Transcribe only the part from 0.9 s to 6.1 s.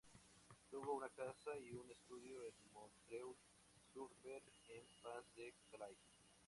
una casa y un estudio en Montreuil-sur-Mer, en Pas-de-Calais.